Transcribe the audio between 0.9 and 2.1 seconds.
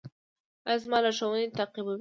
لارښوونې تعقیبوئ؟